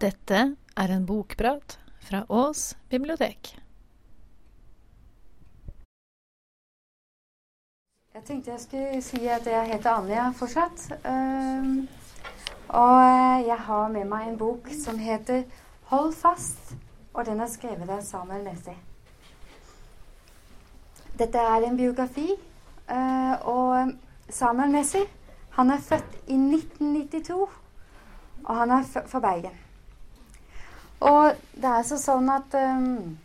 [0.00, 3.54] Dette er en bokprat fra Ås bibliotek.
[8.14, 10.82] Jeg tenkte jeg skulle si at jeg heter Anja fortsatt.
[11.06, 11.88] Um,
[12.68, 15.44] og eh, jeg har med meg en bok som heter
[15.90, 16.74] 'Hold fast',
[17.14, 18.76] og den er skrevet av Samuel Nessie.
[21.18, 22.30] Dette er en biografi,
[22.90, 23.92] uh, og
[24.28, 25.06] Samuel Nessie
[25.50, 27.48] han er født i 1992,
[28.44, 29.63] og han er fra Bergen.
[31.00, 33.16] Og det er så sånn at um,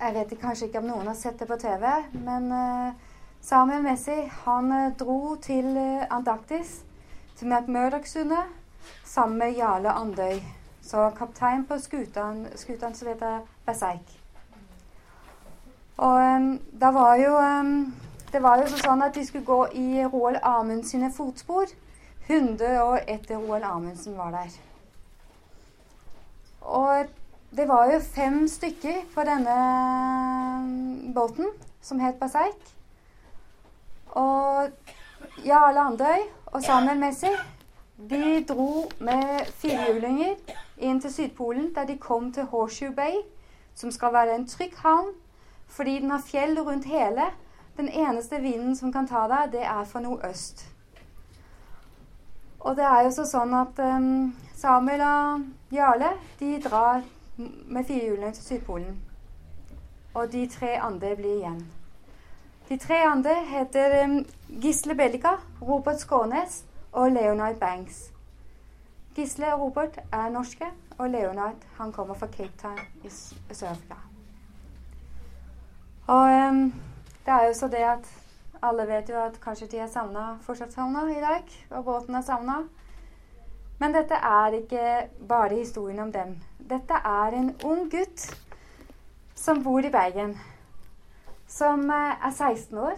[0.00, 1.86] Jeg vet kanskje ikke om noen har sett det på TV,
[2.26, 6.82] men uh, Samuel Messi han uh, dro til uh, Antarktis,
[7.38, 8.52] til McMurdoch-sundet,
[9.04, 10.42] sammen med Jarle Andøy.
[10.86, 14.12] Så kaptein på skutene som heter Berserk.
[15.96, 17.94] Og um, da var jo um,
[18.32, 21.70] Det var jo sånn at de skulle gå i Roald Amund sine fotspor.
[22.26, 24.50] 100 år etter Roald Amundsen var der.
[26.66, 27.06] Og
[27.56, 29.56] det var jo fem stykker på denne
[31.14, 32.72] båten som het Berserk.
[34.06, 34.70] Og
[35.46, 37.30] Jarle Andøy og Samuel Messi
[38.10, 40.34] de dro med firehjulinger
[40.76, 43.22] inn til Sydpolen, der de kom til Horseshoe Bay,
[43.74, 45.14] som skal være en trygg havn
[45.68, 47.24] fordi den har fjell rundt hele.
[47.76, 50.66] Den eneste vinden som kan ta deg, det er fra nordøst.
[52.60, 57.02] Og det er jo sånn at um, Samuel og Jarle de drar
[57.66, 59.02] med firehjulene til Sydpolen.
[60.14, 61.66] Og de tre andre blir igjen.
[62.68, 64.26] De tre andre heter um,
[64.62, 68.12] Gisle Bellica, Robert Skånes og Leonard Banks.
[69.14, 70.66] Gisle og Robert er norske,
[70.98, 73.08] og Leonard han kommer fra Cape Town i
[73.52, 73.94] Sør-Afrika.
[76.06, 76.74] Og um,
[77.26, 78.10] det er jo så det at
[78.62, 82.20] alle vet jo at kanskje de er savna, fortsatt savna i dag, og båten er
[82.20, 82.62] savna.
[83.78, 86.36] Men dette er ikke bare historien om dem.
[86.58, 88.24] Dette er en ung gutt
[89.36, 90.32] som bor i Bergen.
[91.48, 92.96] Som er 16 år.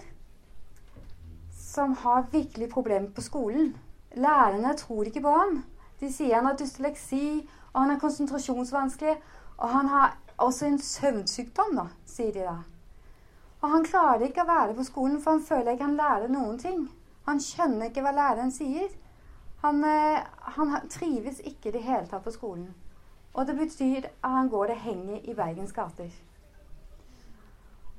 [1.59, 3.77] Som har virkelig problemer på skolen.
[4.15, 5.65] Lærerne tror ikke på ham.
[6.01, 9.17] De sier han har dysleksi, og han har konsentrasjonsvanskelig.
[9.59, 12.57] Og han har også en søvnsykdom, da, sier de da.
[13.61, 16.59] Og han klarer ikke å være på skolen, for han føler ikke han lærer noen
[16.63, 16.87] ting.
[17.27, 18.89] Han skjønner ikke hva læreren sier.
[19.63, 19.85] Han,
[20.57, 22.75] han trives ikke i det hele tatt på skolen.
[23.35, 26.11] Og det betyr at han går det henger i Bergens gater.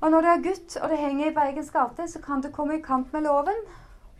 [0.01, 2.77] Og når du er gutt, og det henger i Bergens gater, så kan du komme
[2.77, 3.59] i kant med loven.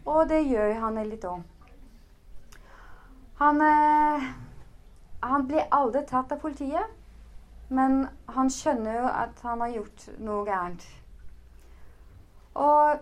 [0.06, 1.44] Og det gjør han litt òg.
[3.40, 4.24] Han, eh,
[5.24, 6.96] han blir aldri tatt av politiet,
[7.70, 10.88] men han skjønner jo at han har gjort noe gærent.
[12.56, 13.00] Og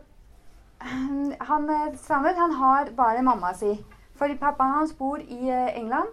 [1.49, 3.73] han, Samuel han har bare mamma si.
[4.17, 6.09] Fordi pappaen hans bor i England.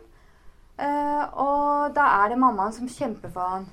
[1.33, 3.67] og da er det mammaen som kjemper for han.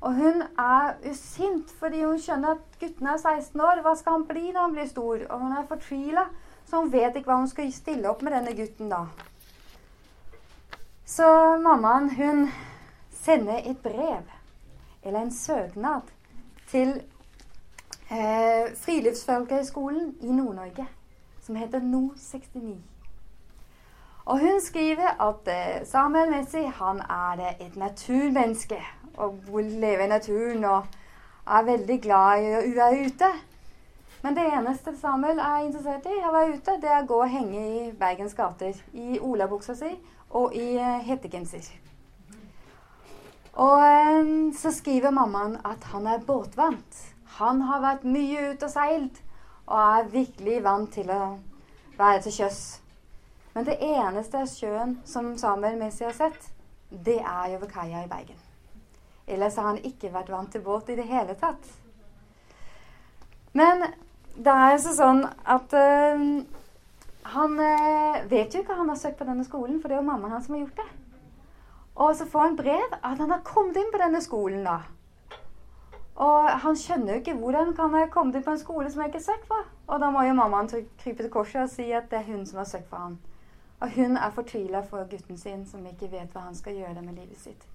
[0.00, 3.80] Og hun er usint fordi hun skjønner at gutten er 16 år.
[3.82, 5.24] Hva skal han bli når han blir stor?
[5.30, 6.24] Og hun er fortvila,
[6.66, 9.04] så hun vet ikke hva hun skal stille opp med denne gutten da.
[11.08, 11.26] Så
[11.62, 12.50] mammaen, hun
[13.10, 14.22] sender et brev,
[15.02, 16.02] eller en søknad,
[16.68, 17.02] til
[18.10, 20.86] eh, Friluftsfolkehøgskolen i Nord-Norge,
[21.42, 22.76] som heter NO69.
[24.28, 28.76] Og hun skriver at eh, Samuel Messi han er et naturmenneske
[29.16, 30.82] og lever i naturen og
[31.46, 33.30] er veldig glad i å være ute.
[34.22, 37.32] Men det eneste Samuel er interessert i å være ute, det er å gå og
[37.32, 38.76] henge i Bergens gater.
[38.92, 39.94] I olabuksa si
[40.36, 40.74] og i
[41.06, 41.70] hettegenser.
[43.58, 47.00] Og um, så skriver mammaen at han er båtvant.
[47.38, 49.22] Han har vært mye ute og seilt
[49.68, 51.22] og er virkelig vant til å
[51.96, 52.60] være til sjøs.
[53.54, 56.50] Men det eneste sjøen som Samuel Messi har sett,
[56.90, 58.38] det er jo ved kaia i Bergen.
[59.28, 61.66] Ellers har han ikke vært vant til båt i det hele tatt.
[63.52, 63.84] Men
[64.36, 66.22] det er altså sånn at øh,
[67.34, 70.02] han øh, vet jo ikke at han har søkt på denne skolen, for det er
[70.02, 70.88] jo mammaen hans som har gjort det.
[71.98, 74.78] Og så får han brev at han har kommet inn på denne skolen, da.
[76.18, 79.10] Og han skjønner jo ikke hvordan kan jeg komme inn på en skole som jeg
[79.10, 79.58] ikke har søkt på.
[79.86, 82.62] Og da må jo mammaen krype til korset og si at det er hun som
[82.62, 83.18] har søkt for han.
[83.80, 87.14] Og hun er fortvila for gutten sin, som ikke vet hva han skal gjøre med
[87.14, 87.66] livet sitt.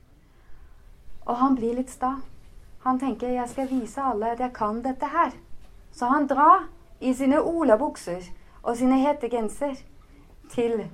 [1.26, 2.16] Og han blir litt sta.
[2.84, 5.38] Han tenker 'jeg skal vise alle at jeg kan dette her'.
[5.92, 6.68] Så han drar
[7.02, 8.22] i sine olabukser
[8.64, 9.76] og sine hete genser
[10.50, 10.90] til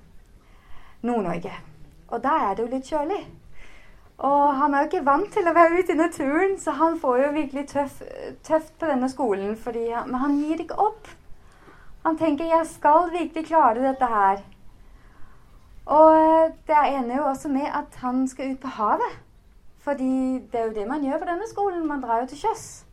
[1.02, 1.54] Nord-Norge.
[2.08, 3.28] Og der er det jo litt kjølig.
[4.18, 7.18] Og han er jo ikke vant til å være ute i naturen, så han får
[7.18, 8.02] jo virkelig tøff,
[8.44, 9.58] tøft på denne skolen.
[9.66, 11.08] Han, men han gir ikke opp.
[12.06, 14.42] Han tenker 'jeg skal virkelig klare dette her'.
[15.90, 19.18] Og det ender jo også med at han skal ut på havet.
[19.80, 21.88] Fordi det er jo det man gjør på denne skolen.
[21.88, 22.86] Man drar jo til sjøs.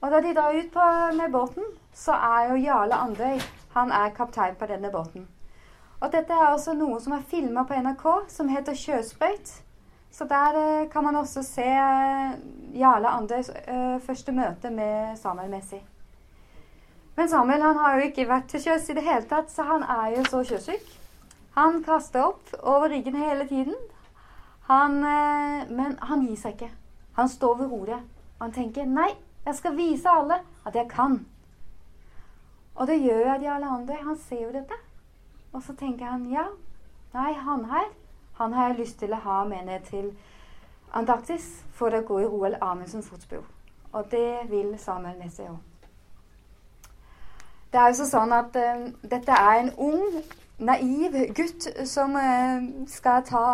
[0.00, 0.84] Og da de drar ut på,
[1.16, 3.38] med båten, så er jo Jarle Andøy
[3.74, 5.28] han er kaptein på denne båten.
[6.00, 9.62] Og dette er også noe som er filma på NRK, som heter 'Sjøsprøyt'.
[10.10, 12.32] Så der eh, kan man også se eh,
[12.80, 15.82] Jarle Andøys eh, første møte med Samuel Messi.
[17.16, 19.82] Men Samuel han har jo ikke vært til sjøs i det hele tatt, så han
[19.82, 20.98] er jo så sjøsyk.
[21.54, 23.74] Han kaster opp over ryggen hele tiden.
[24.68, 26.70] Han, eh, men han gir seg ikke.
[27.16, 28.02] Han står ved roret.
[28.40, 29.10] Han tenker 'nei,
[29.46, 31.24] jeg skal vise alle at jeg kan'.
[32.74, 33.94] Og det gjør at alle andre.
[33.94, 34.74] han ser jo dette.
[35.52, 36.44] Og så tenker han ja,
[37.14, 37.88] nei, han her
[38.38, 40.12] han har jeg lyst til å ha med ned til
[40.94, 43.42] Antarktis for å gå i Roald Amundsens fotspor.
[43.92, 45.56] Og det vil Samuel Nesse òg.
[47.72, 50.20] Det er jo sånn at um, dette er en ung,
[50.58, 53.44] naiv gutt som uh, skal ta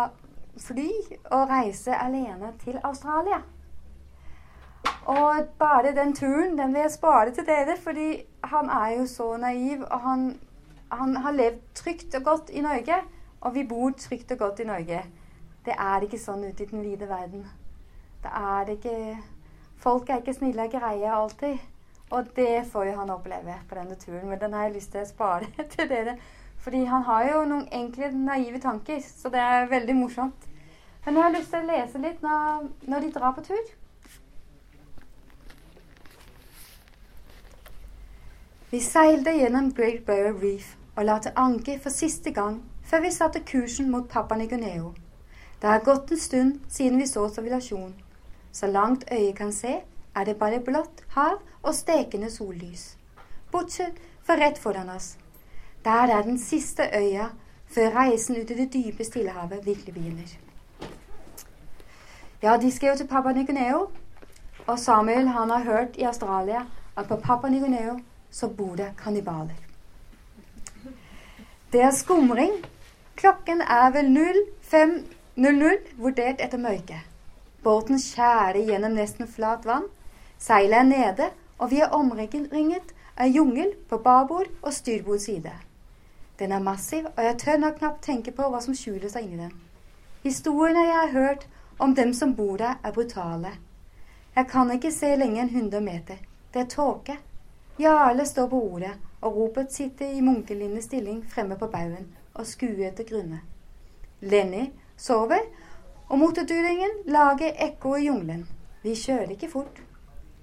[0.57, 0.89] fly
[1.31, 3.41] og reise alene til Australia.
[5.05, 9.37] Og bare den turen den vil jeg spare til dere, fordi han er jo så
[9.37, 9.83] naiv.
[9.91, 10.39] Og han,
[10.91, 12.95] han har levd trygt og godt i Norge,
[13.41, 15.03] og vi bor trygt og godt i Norge.
[15.65, 17.45] Det er ikke sånn ute i den vide verden.
[18.23, 18.97] Det er ikke
[19.85, 21.57] Folk er ikke snille og greie alltid.
[22.15, 24.29] Og det får jo han oppleve på denne turen.
[24.29, 26.15] Men den har jeg lyst til å spare til dere.
[26.65, 30.45] Fordi han har jo noen enkle, naive tanker, så det er veldig morsomt.
[31.05, 33.67] Men jeg har lyst til å lese litt når, når de drar på tur.
[38.71, 42.57] Vi seilte gjennom Great Barrier Reef og la til anke for siste gang
[42.89, 44.89] før vi satte kursen mot Papua Ny-Guinea.
[45.61, 47.93] Det har gått en stund siden vi så sivilasjon.
[48.51, 49.75] Så langt øyet kan se,
[50.15, 52.95] er det bare blått hav og stekende sollys.
[53.53, 55.13] Bortsett fra rett foran oss.
[55.85, 57.25] Der er den siste øya
[57.67, 60.37] før reisen ut i det dype Stillehavet virkelig begynner.
[62.43, 63.85] Ja, de skal jo til Papa Ny-Guinea.
[64.67, 66.61] Og Samuel han har hørt i Australia
[66.97, 67.99] at på Papa Ny-Guinea
[68.31, 69.55] så bor det kannibaler.
[71.73, 72.51] Det er skumring.
[73.15, 74.17] Klokken er vel
[74.73, 77.01] 05.00 vurdert etter mørket.
[77.63, 79.85] Båten skjærer gjennom nesten flat vann.
[80.37, 85.51] Seilet er nede, og vi er omringet av jungel på babord og styrbord side.
[86.39, 89.43] Den er massiv, og jeg tør nok knapt tenke på hva som skjuler seg inni
[89.43, 89.53] den.
[90.23, 91.47] Historiene jeg har hørt
[91.79, 93.51] om dem som bor der, er brutale.
[94.35, 96.17] Jeg kan ikke se lenger enn 100 meter.
[96.53, 97.17] Det er tåke.
[97.79, 98.91] Jarle står på ordet,
[99.21, 103.41] og Robert sitter i munkelignende stilling fremme på baugen og skuer etter grunne.
[104.21, 104.65] Lenny
[104.97, 105.39] sover,
[106.09, 108.47] og motordudingen lager ekko i jungelen.
[108.83, 109.81] Vi kjører ikke fort.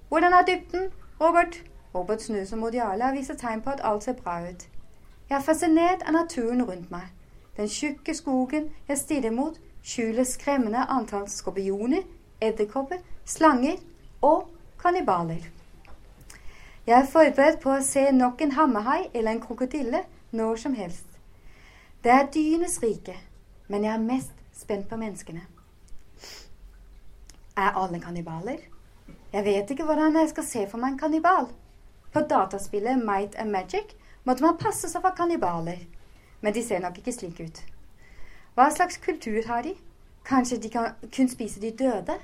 [0.09, 0.89] Hvordan er dybden,
[1.21, 1.63] Robert?
[1.95, 4.67] Robert snur seg mot Jarle og viser tegn på at alt ser bra ut.
[5.33, 7.07] Jeg er fascinert av naturen rundt meg.
[7.57, 12.03] Den tjukke skogen jeg stirrer mot, skjuler skremmende antall skorpioner,
[12.37, 13.79] edderkopper, slanger
[14.21, 14.43] og
[14.83, 15.47] kannibaler.
[16.85, 20.03] Jeg er forberedt på å se nok en hammerhai eller en krokodille
[20.37, 21.17] når som helst.
[22.05, 23.17] Det er dyrenes rike,
[23.73, 25.47] men jeg er mest spent på menneskene.
[27.57, 28.61] Er alle kannibaler?
[29.33, 31.49] Jeg vet ikke hvordan jeg skal se for meg en kannibal.
[32.13, 35.85] På dataspillet Might and Magic måtte man passe seg for kannibaler,
[36.41, 37.63] men de ser nok ikke slik ut.
[38.55, 39.73] Hva slags kultur har de?
[40.25, 42.19] Kanskje de kan kun spise de døde?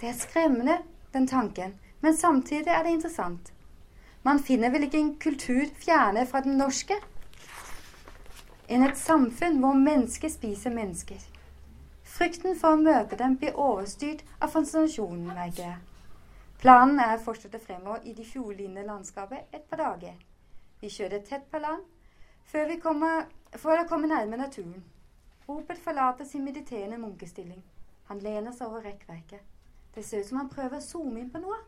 [0.00, 0.78] Det er skremmende,
[1.12, 3.52] den tanken, men samtidig er det interessant.
[4.22, 6.96] Man finner vel ikke en kultur fjerne fra den norske?
[8.68, 11.18] Enn et samfunn hvor mennesker spiser mennesker.
[12.04, 15.78] Frykten for å møte dem blir overstyrt av fascinasjonen, merker jeg.
[16.60, 20.18] Planen er å fortsette fremover i de fjordlignende landskapet et par dager.
[20.80, 21.84] Vi kjører tett på land
[22.50, 24.84] før kommer, for å komme nærme naturen.
[25.48, 27.62] Robert forlater sin mediterende munkestilling.
[28.08, 29.42] Han lener seg over rekkverket.
[29.94, 31.58] Det ser ut som han prøver å zoome inn på noe.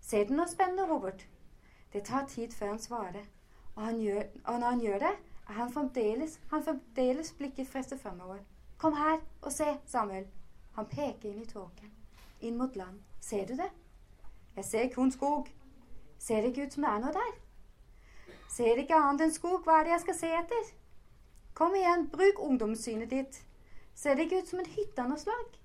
[0.00, 1.26] Ser du noe spennende, Robert?
[1.92, 3.28] Det tar tid før han svarer.
[3.74, 5.12] Og, han gjør, og når han gjør det,
[5.48, 8.38] er han fremdeles, han fremdeles blikket frestet fremover.
[8.78, 10.26] Kom her og se, Samuel.
[10.72, 11.92] Han peker inn i tåken.
[12.40, 13.02] Inn mot land.
[13.20, 13.70] Ser du det?
[14.56, 15.50] Jeg ser kun skog.
[16.18, 17.34] Ser det ikke ut som det er noe der?
[18.52, 20.70] Ser ikke annet enn skog, hva er det jeg skal se etter?
[21.56, 23.38] Kom igjen, bruk ungdomssynet ditt.
[23.96, 25.58] Ser det ikke ut som en noe slag?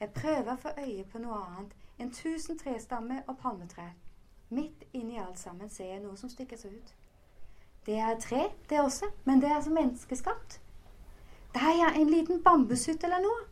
[0.00, 3.94] Jeg prøver å få øye på noe annet enn tusen trestammer og palmetrær.
[4.48, 6.94] Midt inni alt sammen ser jeg noe som stikker seg ut.
[7.86, 10.60] Det er tre, det også, men det er altså menneskeskapt.
[11.54, 13.44] Det er ja en liten bambushytte eller noe.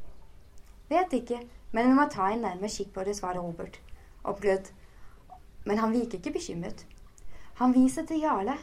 [0.89, 1.41] Vet ikke,
[1.73, 3.81] men vi må ta en nærmere kikk på det, svarer Robert
[4.25, 4.73] oppglødd.
[5.65, 6.87] Men han virker ikke bekymret.
[7.55, 8.57] Han viser til Jarle.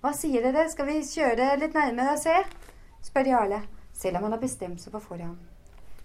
[0.00, 2.36] Hva sier dere, skal vi kjøre litt nærmere og se?
[3.02, 3.62] spør Jarle.
[3.92, 5.38] selv om han har bestemt seg på forhånd.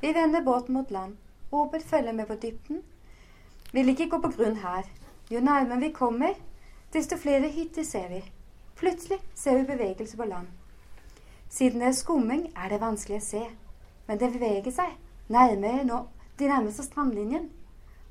[0.01, 1.15] Vi vender båten mot land.
[1.53, 2.81] Robert følger med på dypten.
[3.71, 4.83] Vil ikke gå på grunn her.
[5.31, 6.33] Jo nærmere vi kommer,
[6.93, 8.23] desto flere hytter ser vi.
[8.75, 10.47] Plutselig ser vi bevegelse på land.
[11.49, 13.43] Siden det er skumming, er det vanskelig å se.
[14.07, 14.97] Men det beveger seg
[15.29, 16.01] nærmere nå,
[16.39, 17.47] de nærmer seg strandlinjen.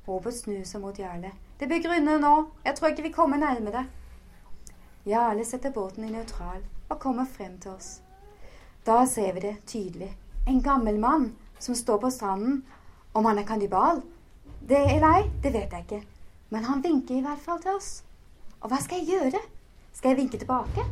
[0.07, 1.31] Robert snur seg mot Jarle.
[1.59, 2.33] Det blir grunner nå.
[2.65, 3.85] Jeg tror ikke vi kommer nærmere.
[5.05, 7.99] Jarle setter båten i nøytral og kommer frem til oss.
[8.85, 10.09] Da ser vi det tydelig.
[10.47, 12.63] En gammel mann som står på stranden.
[13.13, 14.01] Om han er kannibal?
[14.69, 16.01] Det er ei, det vet jeg ikke.
[16.49, 18.03] Men han vinker i hvert fall til oss.
[18.61, 19.41] Og hva skal jeg gjøre?
[19.93, 20.85] Skal jeg vinke tilbake?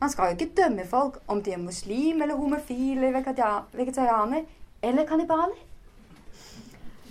[0.00, 3.12] Man skal jo ikke dømme folk om de er muslim eller homofile,
[3.72, 4.44] vegetarianer
[4.82, 5.58] eller kannibaler.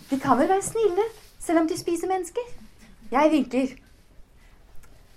[0.09, 1.05] De kan vel være snille,
[1.39, 2.51] selv om de spiser mennesker.
[3.11, 3.75] Jeg vinker.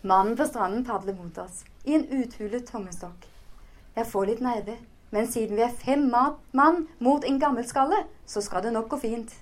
[0.06, 3.22] Mannen på stranden padler mot oss i en uthulet tommestokk.
[3.96, 4.76] Jeg får litt nerver,
[5.10, 6.04] men siden vi er fem
[6.52, 9.32] mann mot en gammel skalle, så skal det nok gå fint.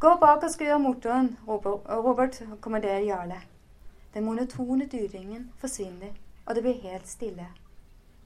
[0.00, 3.42] Gå bak og skru av motoren, Robert, kommanderer Jarle.
[4.14, 6.16] Den monotone dyringen forsvinner,
[6.46, 7.52] og det blir helt stille.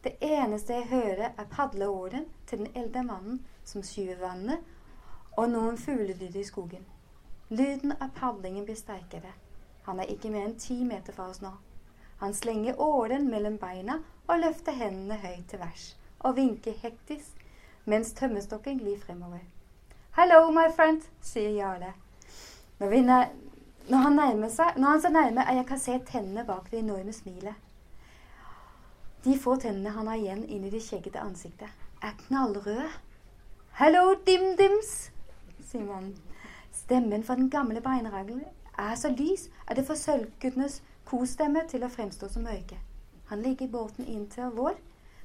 [0.04, 4.62] Det eneste jeg hører, er padleorden til den eldre mannen som skyver vannet,
[5.36, 6.86] og noen fuglelyder i skogen.
[7.50, 9.34] Lyden av padlingen blir sterkere.
[9.86, 11.50] Han er ikke mer enn ti meter fra oss nå.
[12.22, 13.98] Han slenger ålen mellom beina
[14.28, 15.88] og løfter hendene høyt til værs
[16.22, 17.40] og vinker hektisk
[17.84, 19.42] mens tømmerstokken glir fremover.
[20.12, 21.92] 'Hello, my friend', sier Jarle.
[22.78, 23.26] Når,
[23.88, 27.12] når, han nærmer seg, når han så nærme jeg kan se tennene bak det enorme
[27.12, 27.54] smilet.
[29.24, 31.68] De få tennene han har igjen inni det skjeggete ansiktet,
[32.02, 32.88] er knallrøde.
[33.78, 35.10] 'Hello, dim-dims',
[35.64, 36.16] sier mannen.
[36.72, 38.44] Stemmen fra den gamle beinragelen
[38.78, 42.78] er så lys at det får sølvguttenes kostemme til å fremstå som mørke.
[43.28, 44.74] Han ligger i båten inntil vår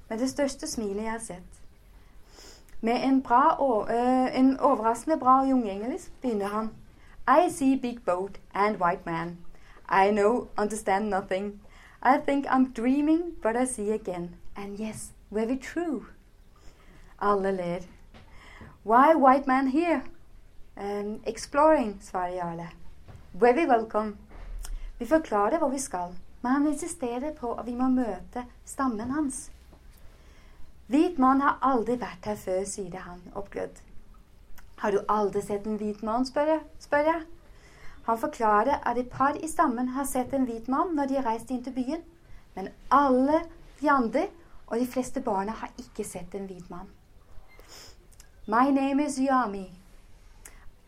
[0.10, 1.62] med det største smilet jeg har sett.
[2.82, 6.70] Med en, bra, uh, en overraskende bra jungengelsk begynner han.
[7.28, 9.38] I see big boat and white man.
[9.90, 11.60] I know, understand nothing.
[12.02, 14.36] I think I'm dreaming, but I see again.
[14.56, 16.06] And yes, very true.
[17.20, 17.80] Alle ler.
[18.84, 20.04] Why white man here?
[20.78, 22.70] Um, exploring, svarer Jarle.
[23.40, 24.18] Very welcome.
[24.98, 29.52] Vi forklarer hvor vi skal, men han insisterer på at vi må møte stammen hans.
[30.88, 33.76] Hvit mann har aldri vært her før, sier han oppglødd.
[34.82, 36.64] Har du aldri sett en hvit mann, spør jeg.
[36.82, 37.22] Spør jeg.
[38.08, 41.28] Han forklarer at et par i stammen har sett en hvit mann når de har
[41.28, 42.02] reist inn til byen.
[42.56, 43.44] Men alle
[43.82, 44.24] de andre
[44.66, 46.90] og de fleste barna har ikke sett en hvit mann.
[48.48, 49.68] My name is Yami.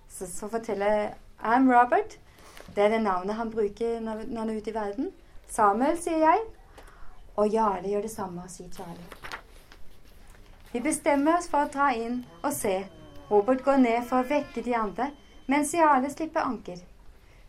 [0.10, 1.14] Så, så forteller
[1.44, 2.18] I'm Robert.
[2.76, 5.12] Det er det navnet han bruker når, han er ute i verden.
[5.50, 6.46] Samuel, sier jeg.
[7.36, 9.06] Og Jarle gjør det samme og sier Jarle.
[10.74, 12.76] Vi bestemmer oss for å dra inn og se.
[13.32, 15.12] Robert går ned for å vekke de andre,
[15.50, 16.82] mens Jarle slipper anker.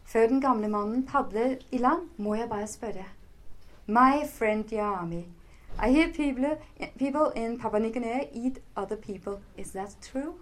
[0.04, 3.04] Før den gamle mannen padler i land, må jeg bare spørre.
[3.86, 5.24] My friend Yami,
[5.78, 6.56] I hear people,
[6.98, 9.40] people in Papua New-Guinea eat other people.
[9.56, 10.34] Is that true?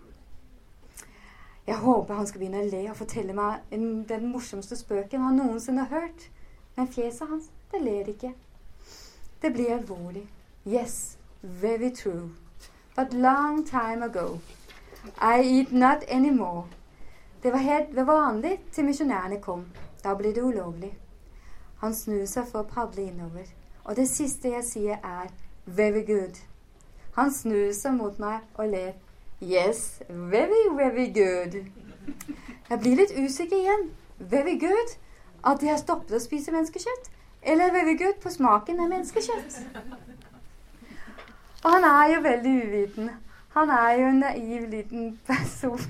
[1.69, 3.73] Jeg håper han skal begynne å le og fortelle meg
[4.09, 6.23] den morsomste spøken han noensinne har hørt.
[6.77, 8.31] Men fjeset hans, det ler ikke.
[9.43, 10.25] Det blir alvorlig.
[10.65, 12.31] Yes, very true.
[12.97, 14.39] But long time ago.
[15.21, 16.65] I eat not anymore.
[17.43, 19.67] Det var helt vanlig til misjonærene kom.
[20.05, 20.95] Da blir det ulovlig.
[21.85, 23.45] Han snur seg for å padle innover,
[23.85, 25.29] og det siste jeg sier, er
[25.67, 26.41] 'very good'.
[27.13, 28.93] Han snur seg mot meg og ler.
[29.43, 31.65] Yes, very, very good.
[32.71, 33.91] Jeg blir litt usikker igjen.
[34.19, 34.97] Very good
[35.47, 37.07] at de har stoppet å spise menneskekjøtt?
[37.43, 39.61] Eller very good på smaken av menneskekjøtt?
[41.63, 43.11] Og han er jo veldig uviten.
[43.55, 45.87] Han er jo en naiv liten person.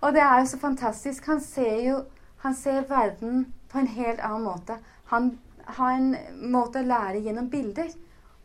[0.00, 1.26] Og det er jo så fantastisk.
[1.32, 2.02] Han ser jo
[2.44, 4.76] han ser verden på en helt annen måte.
[5.04, 6.16] Han har en
[6.52, 7.88] måte å lære gjennom bilder.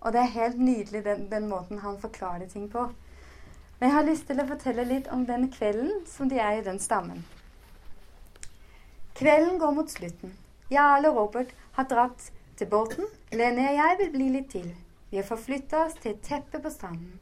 [0.01, 2.89] Og det er helt nydelig den, den måten han forklarer ting på.
[3.79, 6.65] Men jeg har lyst til å fortelle litt om den kvelden som de er i
[6.65, 7.25] den stammen.
[9.15, 10.33] Kvelden går mot slutten.
[10.71, 13.07] Jarle og Robert har dratt til båten.
[13.31, 14.67] Lenny og jeg vil bli litt til.
[15.11, 17.19] Vi har forflytta oss til et teppe på stranden.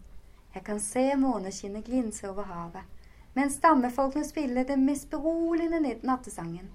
[0.53, 2.93] Jeg kan se måneskinnet glinse over havet
[3.33, 6.69] mens stammefolkene spiller den mest beroligende nattesangen.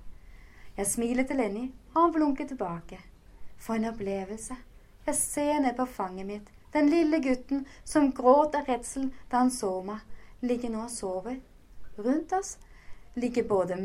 [0.77, 2.99] Jeg smiler til Lenny, og han blunker tilbake.
[3.59, 4.55] For en opplevelse.
[5.07, 6.51] Jeg ser ned på fanget mitt.
[6.73, 10.01] Den lille gutten som gråt av redsel da han så meg,
[10.41, 11.39] ligger nå og sover.
[11.97, 12.57] Rundt oss
[13.15, 13.79] ligger både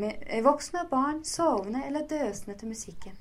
[0.44, 3.16] voksne og barn sovende eller døsende til musikken.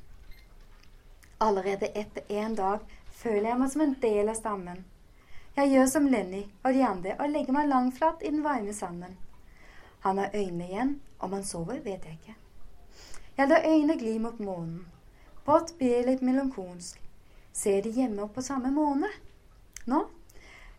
[1.39, 4.84] Allerede etter en dag føler jeg meg som en del av stammen.
[5.55, 9.17] Jeg gjør som Lenny og de andre og legger meg langflat i den varme sanden.
[10.03, 11.01] Han har øynene igjen.
[11.24, 12.34] Om han sover, vet jeg ikke.
[13.38, 14.82] Jeg lar øynene gli mot månen.
[15.46, 16.98] Brått blir jeg litt melankolsk.
[17.53, 19.08] Ser de hjemme opp på samme måne?
[19.85, 20.05] Nå?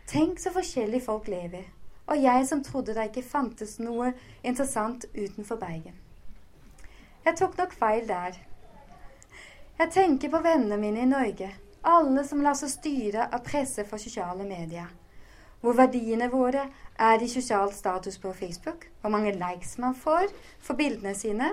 [0.07, 1.65] Tenk så forskjellig folk lever.
[2.07, 4.13] Og jeg som trodde det ikke fantes noe
[4.45, 5.97] interessant utenfor Bergen.
[7.25, 8.37] Jeg tok nok feil der.
[9.79, 11.49] Jeg tenker på vennene mine i Norge,
[11.85, 14.91] alle som lar seg styre av presse for sosiale medier.
[15.65, 16.67] Hvor verdiene våre
[17.01, 20.29] er i sosial status på Facebook, hvor mange likes man får
[20.61, 21.51] for bildene sine,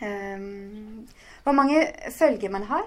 [0.00, 1.02] um,
[1.42, 1.84] hvor mange
[2.14, 2.86] følger man har.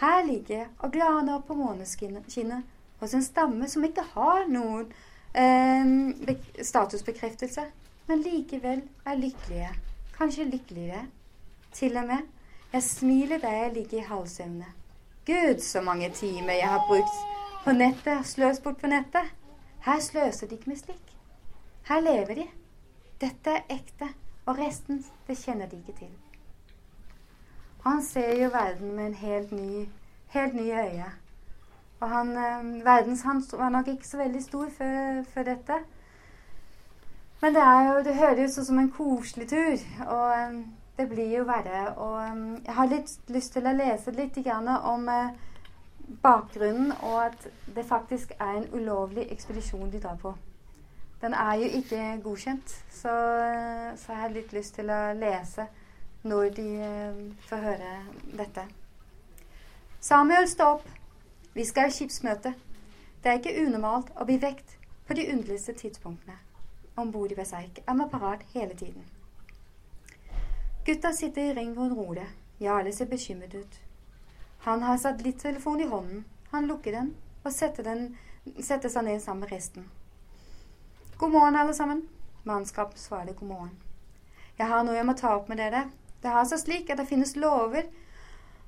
[0.00, 2.64] Her ligger jeg og glaner opp på måneskinnet
[3.00, 4.90] hos en stamme som ikke har noen
[5.34, 7.64] eh, statusbekreftelse,
[8.08, 9.70] men likevel er lykkelige.
[10.16, 11.06] Kanskje lykkeligere.
[11.72, 12.28] Til og med
[12.72, 14.66] jeg smiler da jeg ligger i halvsøvne.
[15.26, 17.16] Gud, så mange timer jeg har brukt
[17.64, 19.32] på nettet, sløst bort på nettet.
[19.84, 21.16] Her sløser de ikke med slik.
[21.88, 22.46] Her lever de.
[23.20, 24.08] Dette er ekte,
[24.46, 26.12] og resten, det kjenner de ikke til.
[27.84, 29.88] Han ser jo verden med en helt ny,
[30.28, 31.10] helt ny øye.
[32.00, 35.78] Og han, verdens verdenshans var nok ikke så veldig stor før, før dette.
[37.40, 39.76] Men det, jo, det høres ut som en koselig tur.
[40.06, 40.60] Og eh,
[40.96, 41.94] det blir jo verre.
[41.96, 45.08] Og um, jeg har litt lyst til å lese litt om
[46.22, 50.34] bakgrunnen, og at det faktisk er en ulovlig ekspedisjon de drar på.
[51.20, 53.12] Den er jo ikke godkjent, så,
[53.96, 55.66] så jeg har litt lyst til å lese
[56.22, 56.68] når de
[57.48, 57.92] får høre
[58.36, 58.64] dette.
[60.00, 60.99] Samuel, stå opp.
[61.54, 62.54] Vi skal i skipsmøte.
[63.22, 64.76] Det er ikke unormalt å bli vekt
[65.06, 66.36] på de underligste tidspunktene.
[66.96, 69.04] Om bord i Berserk er man parat hele tiden.
[70.86, 72.28] Gutta sitter i ring rundt roret.
[72.60, 73.80] Jarle ser bekymret ut.
[74.60, 76.24] Han har satellittelefon i hånden.
[76.50, 77.14] Han lukker den
[77.44, 78.16] og setter, den,
[78.60, 79.88] setter seg ned sammen med resten.
[81.18, 82.04] God morgen, alle sammen.
[82.44, 83.74] Mannskap svarer god morgen.
[84.58, 85.86] Jeg har noe jeg må ta opp med dere.
[86.22, 87.88] Det har seg slik at det finnes lover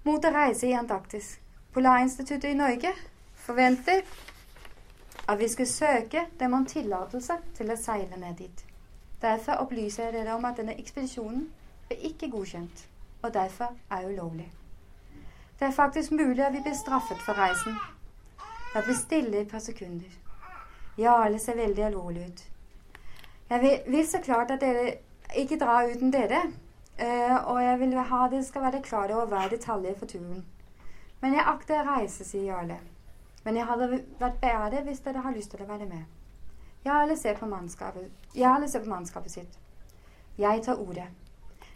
[0.04, 1.36] mot å reise i Antarktis.
[1.72, 2.92] Polarinstituttet i Norge
[3.34, 4.02] forventer
[5.28, 8.64] at vi skal søke dem om tillatelse til å seile ned dit.
[9.22, 11.46] Derfor opplyser jeg dere om at denne ekspedisjonen
[11.88, 12.84] ble ikke godkjent,
[13.22, 14.50] og derfor er ulovlig.
[15.58, 17.78] Det er faktisk mulig at vi blir straffet for reisen.
[18.74, 20.12] Det blir stille et par sekunder.
[20.98, 22.46] Jarle ser veldig alvorlig ut.
[23.50, 24.94] Jeg vil, vil, så klart at dere
[25.36, 26.42] ikke drar uten dere,
[27.00, 30.44] uh, og jeg vil ha dere skal være klar over hver detalj for turen.
[31.22, 32.80] Men jeg akter å reise, sier Jarle.
[33.44, 36.04] Men jeg hadde vært bedre hvis dere har lyst til å være med.
[36.84, 39.58] Jarle ser på mannskapet, Jarle ser på mannskapet sitt.
[40.38, 41.06] Jeg tar ordet.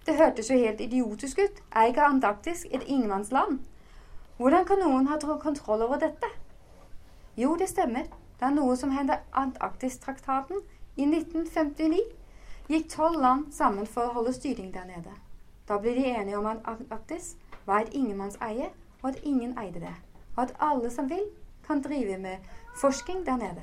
[0.06, 1.62] Det hørtes jo helt idiotisk ut.
[1.74, 3.58] Er ikke Antarktis et ingenmannsland?
[4.36, 6.30] Hvordan kan noen ha kontroll over dette?
[7.36, 8.06] Jo, det stemmer.
[8.38, 10.60] Det er noe som hendte Antarktistraktaten.
[10.96, 12.02] I 1959
[12.68, 15.12] gikk tolv land sammen for å holde styring der nede.
[15.68, 17.34] Da ble de enige om at Antarktis
[17.66, 18.70] var et ingenmannseie,
[19.02, 19.94] og at ingen eide det.
[20.36, 21.24] Og at alle som vil,
[21.66, 22.36] kan drive med
[22.80, 23.62] forskning der nede.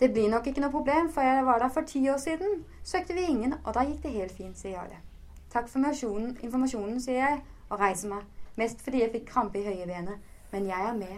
[0.00, 2.64] Det blir nok ikke noe problem, for jeg var der for ti år siden.
[2.84, 4.98] Søkte vi ingen, og da gikk det helt fint, sier Jarle.
[5.52, 8.26] Takk for informasjonen, sier jeg, og reiser meg.
[8.56, 10.18] Mest fordi jeg fikk krampe i høyrebenet.
[10.52, 11.16] Men jeg er med.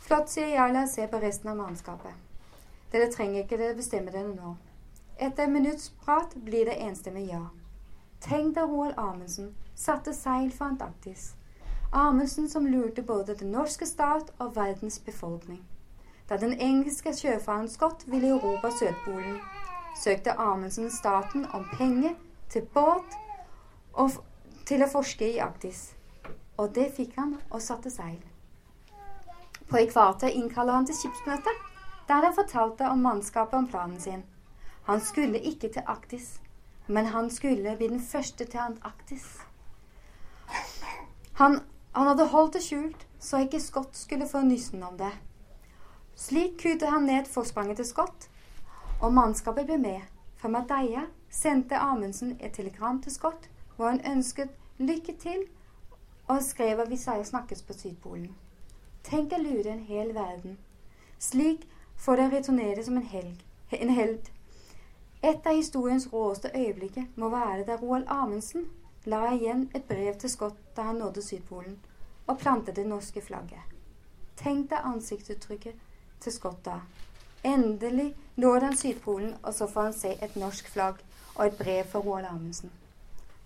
[0.00, 2.12] Flott, sier Jarle og ser på resten av mannskapet.
[2.92, 4.56] Dere trenger ikke dere bestemme dere nå.
[5.18, 7.44] Etter en minutts prat blir det enstemmig ja.
[8.20, 11.34] Tenk deg Roald Amundsen satte seil for Antarktis.
[11.92, 15.60] Amundsen som lurte både den norske stat og verdens befolkning.
[16.28, 19.40] Da den engelske sjøfaren Scott ville erobre Sørpolen,
[20.00, 22.14] søkte Amundsen staten om penger
[22.48, 23.18] til båt
[23.92, 24.22] og
[24.64, 25.90] til å forske i Arktis.
[26.56, 28.20] Og det fikk han, og satte seil.
[29.68, 31.52] På ekvator innkaller han til skipsmøte,
[32.08, 34.24] der han fortalte om mannskapet om planen sin.
[34.88, 36.40] Han skulle ikke til Arktis,
[36.86, 39.42] men han skulle bli den første til Antarktis.
[41.32, 41.60] Han,
[41.92, 45.12] han hadde holdt det skjult, så ikke Scott skulle få nyssen om det.
[46.16, 48.28] Slik kutet han ned forspranget til Scott,
[49.00, 50.00] og mannskapet ble med.
[50.36, 55.44] Fra Madeia sendte Amundsen et telegram til Scott hvor han ønsket lykke til,
[56.28, 58.34] og skrev at vi snakkes på Sydpolen.
[59.04, 60.58] Tenk å lure en hel verden.
[61.18, 61.66] Slik
[61.96, 64.30] får det returnere som en, helg, en held.
[65.22, 68.68] Et av historiens råeste øyeblikker må være da Roald Amundsen
[69.04, 71.78] la igjen et brev til Scott da han nådde Sydpolen,
[72.26, 73.62] og plantet det norske flagget.
[74.36, 75.74] Tenk deg ansiktsuttrykket
[76.20, 76.32] til
[76.64, 76.80] da.
[77.44, 81.02] Endelig når han Sydpolen, og så får han se et norsk flagg
[81.34, 82.70] og et brev fra Roald Amundsen.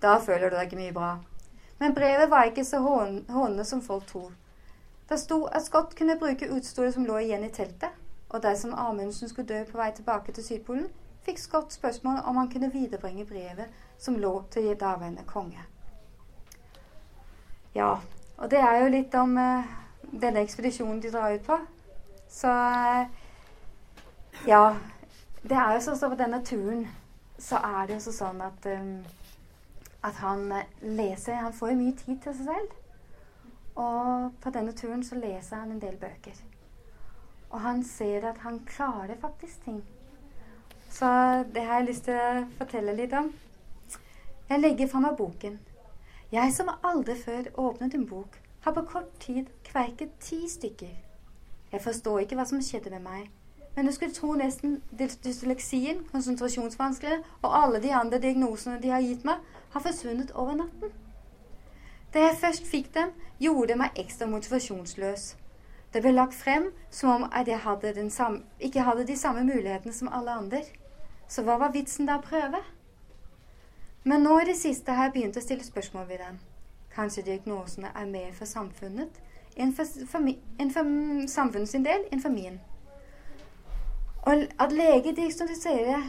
[0.02, 1.18] Da føler du deg ikke mye bra.
[1.78, 4.32] Men brevet var ikke så hånende som folk tror.
[5.08, 7.90] Det sto at Scott kunne bruke utstyret som lå igjen i teltet,
[8.28, 10.88] og dersom Amundsen skulle dø på vei tilbake til Sydpolen,
[11.22, 15.62] fikk Scott spørsmål om han kunne viderebringe brevet som lå til daværende konge.
[17.74, 17.96] Ja,
[18.36, 19.72] og det er jo litt om eh,
[20.12, 21.58] denne ekspedisjonen de drar ut på.
[22.28, 23.06] Så uh,
[24.48, 24.64] ja.
[25.46, 26.86] Det er jo sånn at på denne turen
[27.38, 28.96] så er det jo sånn at um,
[30.06, 32.74] at han leser Han får jo mye tid til seg selv.
[33.76, 36.38] Og på denne turen så leser han en del bøker.
[37.50, 39.82] Og han ser at han klarer faktisk ting.
[40.90, 41.06] Så
[41.54, 43.28] det har jeg lyst til å fortelle litt om.
[44.48, 45.58] Jeg legger fra meg boken.
[46.32, 50.92] Jeg som aldri før åpnet en bok, har på kort tid kverket ti stykker.
[51.72, 53.24] Jeg forstår ikke hva som skjedde med meg,
[53.76, 59.26] men du skulle tro nesten dysleksien, konsentrasjonsvansker og alle de andre diagnosene de har gitt
[59.26, 59.42] meg,
[59.74, 60.94] har forsvunnet over natten.
[62.14, 63.10] Da jeg først fikk dem,
[63.42, 65.26] gjorde det meg ekstra motivasjonsløs.
[65.92, 70.08] Det ble lagt frem som om jeg hadde samme, ikke hadde de samme mulighetene som
[70.08, 70.62] alle andre.
[71.28, 72.62] Så hva var vitsen da å prøve?
[74.06, 76.36] Men nå i det siste har jeg begynt å stille spørsmål ved den.
[76.94, 79.18] Kanskje diagnosene er mer for samfunnet
[79.56, 80.28] enn for, for,
[80.62, 80.90] en for
[81.32, 82.60] samfunnet sin del enn for min.
[84.26, 86.06] Og at lege diagnostiserer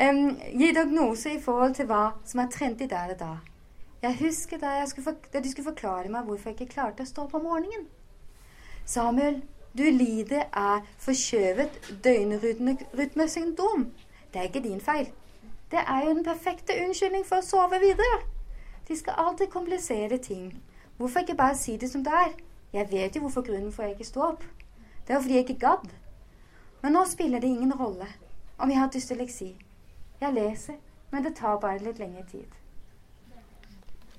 [0.00, 0.24] um,
[0.60, 3.32] Gi diagnose i forhold til hva som er trendy der og da.
[4.00, 7.10] Jeg husker da, jeg skulle da de skulle forklare meg hvorfor jeg ikke klarte å
[7.10, 7.84] stå opp om morgenen.
[8.88, 9.42] Samuel,
[9.78, 13.90] du lider av forkjøvet døgnrytmesyndrom.
[14.32, 15.10] Det er ikke din feil.
[15.70, 18.20] Det er jo den perfekte unnskyldning for å sove videre.
[18.88, 20.62] De skal alltid komplisere ting.
[20.96, 22.32] Hvorfor ikke bare si det som det er?
[22.72, 24.44] Jeg vet jo hvorfor grunnen for jeg ikke sto opp.
[25.06, 25.88] Det var fordi jeg ikke gadd.
[26.82, 28.06] Men nå spiller det ingen rolle
[28.58, 29.56] om jeg har dysleksi.
[30.20, 30.74] Jeg leser,
[31.10, 32.46] men det tar bare litt lengre tid.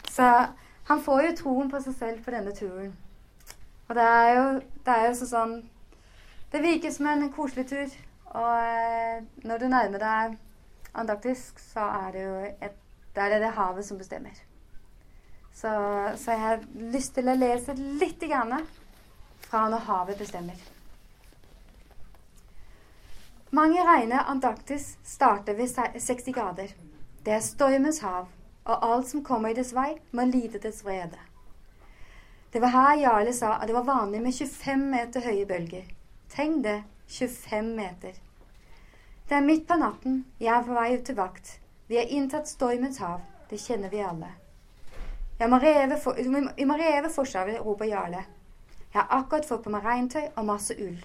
[0.10, 0.48] Så
[0.84, 2.96] han får jo troen på seg selv på denne turen.
[3.92, 4.44] Og det er jo,
[4.86, 5.58] det er jo sånn
[6.52, 7.96] Det virker som en koselig tur.
[8.40, 10.38] Og eh, når du nærmer deg
[11.02, 12.78] Antarktisk, så er det jo et,
[13.16, 14.36] det er det havet som bestemmer.
[15.52, 15.72] Så,
[16.16, 18.66] så, jeg har lyst til å lese litt grann
[19.44, 20.60] fra når havet bestemmer.
[23.56, 26.72] Mange regner Antarktis starter ved 60 grader.
[27.26, 28.32] Det er stormens hav
[28.64, 31.20] og alt som kommer i dets vei, må lide dets vrede.
[32.54, 35.86] Det var her Jarle sa at det var vanlig med 25 meter høye bølger.
[36.30, 38.18] Tenk det, 25 meter.
[39.30, 41.54] Det er midt på natten, jeg er på vei ut til vakt.
[41.88, 44.34] Vi har inntatt stormens hav, det kjenner vi alle.
[45.40, 46.20] Jeg må reve for,
[46.58, 48.26] vi må reve Forsvaret, roper Jarle.
[48.94, 51.00] Jeg har akkurat fått på meg regntøy og masse ull.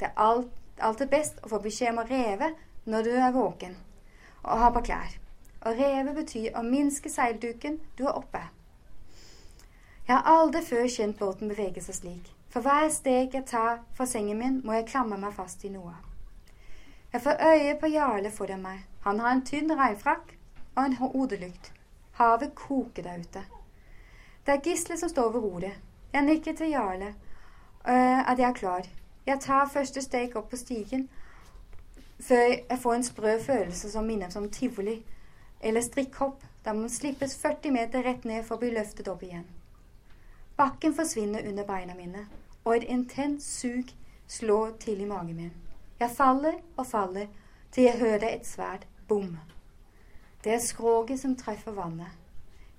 [0.00, 0.48] Det er alt,
[0.80, 2.54] alltid best å få beskjed om å reve
[2.88, 3.76] når du er våken,
[4.42, 5.18] og ha på klær.
[5.60, 8.46] Å reve betyr å minske seilduken du har oppe.
[10.06, 12.28] Jeg har aldri før kjent båten bevege seg slik.
[12.54, 15.96] For hver steg jeg tar fra sengen min, må jeg klamre meg fast i noe.
[17.12, 18.84] Jeg får øye på Jarle foran meg.
[19.02, 20.36] Han har en tynn regnfrakk
[20.76, 21.72] og en hodelykt.
[22.20, 23.42] Havet koker der ute.
[24.46, 25.82] Det er Gisle som står ved roret.
[26.12, 27.08] Jeg nikker til Jarle
[27.88, 28.86] øh, at jeg er klar.
[29.26, 31.08] Jeg tar første steg opp på stigen
[32.20, 35.02] før jeg får en sprø følelse som minner om tivoli
[35.60, 39.44] eller strikkhopp der man slippes 40 meter rett ned for å bli løftet opp igjen.
[40.56, 42.26] Bakken forsvinner under beina mine,
[42.64, 43.90] og et intenst sug
[44.26, 45.52] slår til i magen min.
[46.00, 47.26] Jeg faller og faller
[47.72, 49.38] til jeg hører et svært bom.
[50.44, 52.08] Det er skroget som treffer vannet.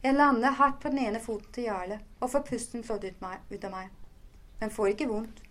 [0.03, 3.63] Jeg lander hardt på den ene foten til Jarle og får pusten flådd ut, ut
[3.63, 3.89] av meg,
[4.59, 5.43] men får ikke vondt.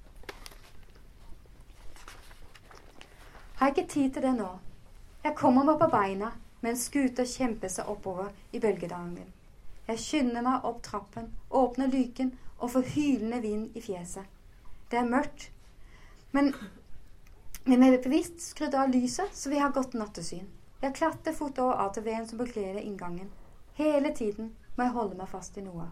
[3.56, 4.50] Har ikke tid til det nå.
[5.24, 9.35] Jeg kommer meg på beina mens skuta kjemper seg oppover i bølgedangen.
[9.86, 14.24] Jeg skynder meg opp trappen, åpner lyken og får hylende vind i fjeset.
[14.90, 15.50] Det er mørkt,
[16.34, 16.52] men,
[17.64, 20.48] men jeg er bevisst skrudd av lyset, så vi har godt nattesyn.
[20.82, 23.30] Jeg klatrer fort over ATV-en som bekler inngangen.
[23.78, 25.88] Hele tiden må jeg holde meg fast i noe.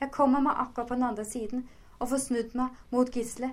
[0.00, 3.52] Jeg kommer meg akkurat på den andre siden og får snudd meg mot gisselet,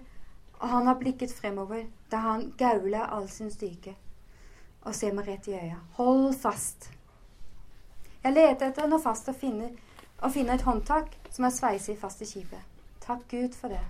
[0.59, 3.95] og han har blikket fremover da han gauler all sin styrke
[4.85, 5.79] og ser meg rett i øya.
[5.97, 6.91] Hold fast.
[8.25, 9.69] Jeg leter etter noe fast og finner,
[10.17, 12.61] og finner et håndtak som er sveiset fast i skipet.
[13.03, 13.83] Takk Gud for det.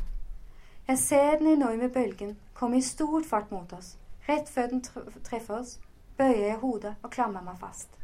[0.90, 3.94] Jeg ser den enorme bølgen komme i stor fart mot oss.
[4.28, 4.82] Rett før den
[5.24, 5.78] treffer oss,
[6.18, 7.96] bøyer jeg hodet og klamrer meg fast.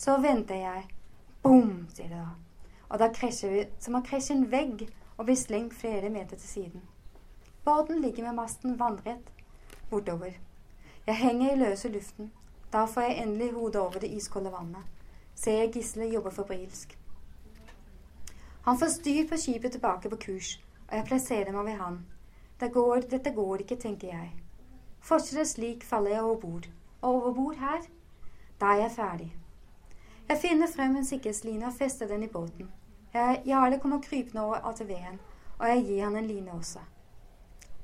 [0.00, 0.86] Så venter jeg.
[1.42, 2.30] Bom, sier det da.
[2.88, 4.86] Og da krasjer vi som å krasje en vegg
[5.18, 6.86] og blir slengt flere meter til siden.
[7.68, 9.28] Båten ligger med masten vannrett
[9.90, 10.40] bortover.
[11.04, 12.32] Jeg henger i løse luften.
[12.72, 14.88] Da får jeg endelig hodet over det iskolde vannet.
[15.40, 16.98] Ser jeg Gisle jobbe febrilsk.
[18.62, 20.48] Han får styr på skipet tilbake på kurs,
[20.88, 21.94] og jeg plasserer meg ved han.
[22.60, 24.34] Det går, dette går ikke, tenker jeg.
[25.00, 26.68] Fortsetter slik faller jeg over bord.
[27.00, 27.86] Og over bord her,
[28.60, 29.30] da er jeg ferdig.
[30.28, 32.68] Jeg finner frem en sikkerhetsline og fester den i båten.
[33.14, 35.20] Jeg, Jarle kommer krypende over ATV-en,
[35.58, 36.84] og jeg gir han en line også.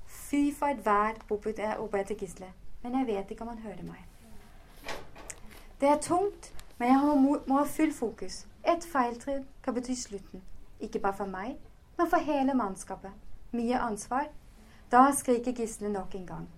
[0.06, 3.82] Fy for et vær, roper jeg etter Gisle, men jeg vet ikke om han hører
[3.82, 4.04] meg.
[5.80, 6.98] Det er tungt, men jeg
[7.48, 8.46] må, ha full fokus.
[8.66, 10.42] Et feiltrinn kan bety slutten.
[10.80, 11.56] Ikke bare for meg,
[11.98, 13.10] men for hele mannskapet.
[13.52, 14.26] Mye ansvar.
[14.92, 16.48] Da skriker Gisle nok en gang,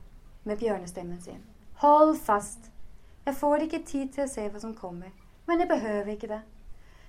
[0.45, 1.45] med bjørnestemmen sin.
[1.75, 2.73] Hold fast!
[3.27, 5.13] Jeg får ikke tid til å se hva som kommer,
[5.47, 6.41] men jeg behøver ikke det.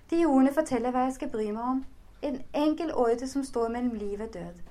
[0.10, 1.86] De ordene forteller hva jeg skal bry meg om.
[2.22, 4.62] En enkel ordre som står mellom liv og død.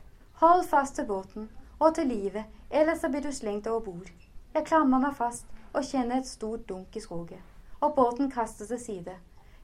[0.43, 1.49] Hold fast til båten,
[1.79, 4.11] og til livet, ellers blir du slengt over bord.
[4.55, 7.41] Jeg klamrer meg fast og kjenner et stort dunk i skroget,
[7.81, 9.15] og båten kaster til side.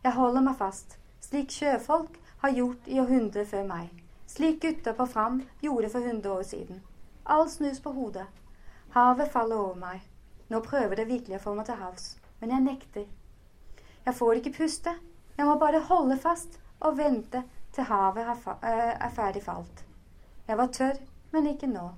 [0.04, 3.90] Jeg holder meg fast, slik sjøfolk har gjort i århundrer før meg,
[4.28, 6.82] slik gutter på Fram gjorde for hundre år siden.
[7.24, 8.26] Alt snus på hodet.
[8.94, 10.02] Havet faller over meg.
[10.48, 13.06] Nå prøver det virkelig å få meg til havs, men jeg nekter.
[14.04, 14.92] Jeg får ikke puste.
[15.38, 18.28] Jeg må bare holde fast og vente til havet
[18.62, 19.84] er ferdig falt.
[20.46, 21.00] Jeg var tørr,
[21.32, 21.88] men ikke nå.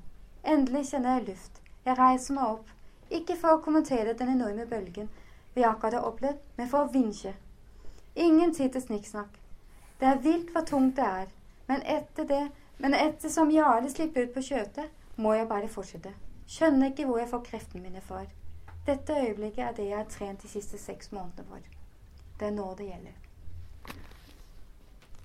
[0.47, 1.61] Endelig kjenner jeg luft.
[1.85, 2.69] Jeg reiser meg opp.
[3.11, 5.11] Ikke for å kommentere den enorme bølgen
[5.65, 7.33] akkurat har opplevd, men for å vinsje.
[8.15, 9.41] Ingen tid til snikksnakk.
[10.01, 11.27] Det er vilt hvor tungt det er,
[11.69, 12.43] men etter det,
[12.79, 16.13] men ettersom Jarle slipper ut på kjøtet, må jeg bare fortsette.
[16.47, 18.25] Skjønner ikke hvor jeg får kreftene mine fra.
[18.87, 21.71] Dette øyeblikket er det jeg har trent de siste seks månedene for.
[22.41, 23.15] Det er nå det gjelder.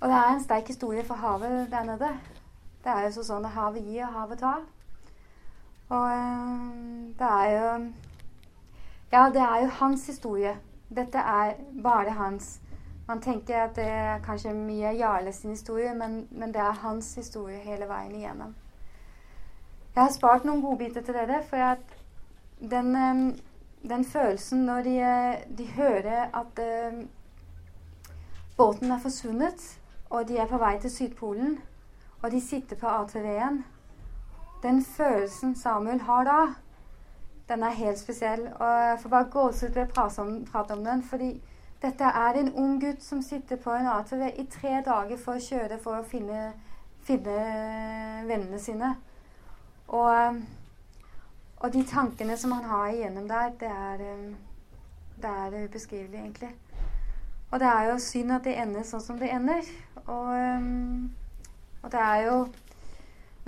[0.02, 2.10] Og det er en sterk historie for havet der nede.
[2.84, 4.64] Det er jo sånn at havet gir, og havet tar.
[5.92, 7.68] Og øh, det er jo
[9.12, 10.58] Ja, det er jo hans historie.
[10.96, 12.62] Dette er bare hans.
[13.08, 17.16] Man tenker at det er kanskje mye Jarle sin historie, men, men, det er hans
[17.16, 18.56] historie hele veien igjennom.
[19.96, 21.98] Jeg har spart noen godbiter til dere, for at
[22.62, 23.38] den, øh,
[23.90, 24.96] den følelsen når de,
[25.58, 27.04] de hører at øh,
[28.58, 31.60] båten er forsvunnet, og de er på vei til Sydpolen
[32.22, 33.66] og de sitter på ATV-en.
[34.64, 36.54] Den følelsen Samuel har da,
[37.52, 38.48] den er helt spesiell.
[38.48, 39.94] Og jeg får bare gåsehud ved å
[40.52, 41.04] prate om, den.
[41.04, 41.32] fordi
[41.82, 45.46] dette er en ung gutt som sitter på en ATV i tre dager for å
[45.46, 46.52] kjøre for å finne,
[47.04, 47.38] finne
[48.28, 48.96] vennene sine.
[49.88, 50.42] Og,
[51.58, 54.06] og, de tankene som han har igjennom der, det er,
[55.22, 56.54] det er ubeskrivelig, egentlig.
[57.52, 59.74] Og det er jo synd at det ender sånn som det ender.
[60.06, 61.20] Og
[61.82, 62.48] og det er jo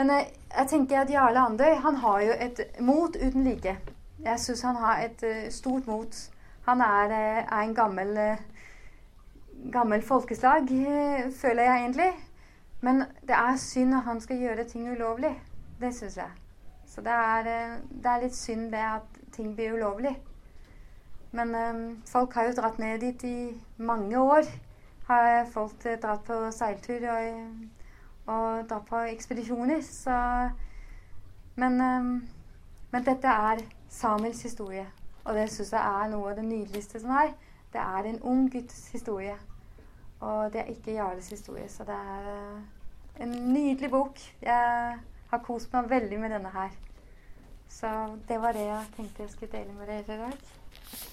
[0.03, 3.77] Men jeg, jeg tenker at Jarle Andøy han har jo et mot uten like.
[4.25, 6.17] Jeg syns han har et uh, stort mot.
[6.65, 8.41] Han er, uh, er en gammel uh,
[9.71, 10.67] gammel folkeslag,
[11.41, 12.09] føler jeg egentlig.
[12.81, 15.31] Men det er synd at han skal gjøre ting ulovlig.
[15.79, 16.33] Det syns jeg.
[16.85, 20.17] Så det er, det er, litt synd det at ting blir ulovlig.
[21.31, 21.55] Men
[22.11, 24.51] folk har jo dratt ned dit i mange år.
[25.07, 27.23] Har folk dratt på seiltur og
[28.25, 29.81] og dra på ekspedisjoner.
[29.81, 30.17] Så
[31.55, 32.27] men, um,
[32.91, 34.87] men, dette er Samuels historie,
[35.23, 37.33] og det syns jeg er noe av det nydeligste som er.
[37.73, 39.35] Det er en ung gutts historie,
[40.19, 41.69] og det er ikke Jarles historie.
[41.69, 42.61] Så det er uh,
[43.21, 44.19] en nydelig bok.
[44.41, 44.97] Jeg
[45.29, 46.73] har kost meg veldig med denne her.
[47.69, 47.89] Så
[48.27, 51.12] det var det jeg tenkte jeg skulle dele med dere i dag.